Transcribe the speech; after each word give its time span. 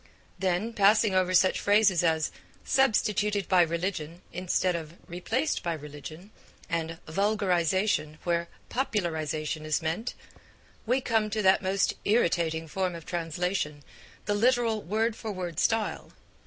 Then, 0.39 0.73
passing 0.73 1.13
over 1.13 1.31
such 1.35 1.59
phrases 1.59 2.03
as 2.03 2.31
'substituted 2.65 3.47
by 3.47 3.61
religion' 3.61 4.23
instead 4.33 4.75
of 4.75 4.95
'replaced 5.05 5.61
by 5.61 5.73
religion,' 5.73 6.31
and 6.67 6.97
'vulgarisation' 7.07 8.17
where 8.23 8.47
'popularisation' 8.71 9.63
is 9.63 9.79
meant, 9.79 10.15
we 10.87 11.01
come 11.01 11.29
to 11.29 11.43
that 11.43 11.61
most 11.61 11.93
irritating 12.03 12.67
form 12.67 12.95
of 12.95 13.05
translation, 13.05 13.83
the 14.25 14.33
literal 14.33 14.81
word 14.81 15.15
for 15.15 15.31
word 15.31 15.59
style. 15.59 16.11